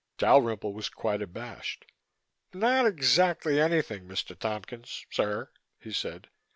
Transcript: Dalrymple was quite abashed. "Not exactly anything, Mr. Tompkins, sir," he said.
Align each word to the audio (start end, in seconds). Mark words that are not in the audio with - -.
Dalrymple 0.17 0.73
was 0.73 0.89
quite 0.89 1.21
abashed. 1.21 1.85
"Not 2.55 2.87
exactly 2.87 3.59
anything, 3.61 4.07
Mr. 4.07 4.35
Tompkins, 4.35 5.05
sir," 5.11 5.51
he 5.79 5.93
said. 5.93 6.27